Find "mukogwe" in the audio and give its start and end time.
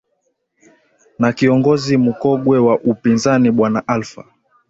1.97-2.57